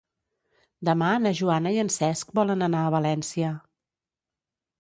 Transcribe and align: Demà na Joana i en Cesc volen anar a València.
Demà 0.89 1.09
na 1.25 1.33
Joana 1.41 1.73
i 1.75 1.77
en 1.83 1.93
Cesc 1.97 2.33
volen 2.39 2.69
anar 2.69 2.81
a 2.87 2.91
València. 2.97 3.55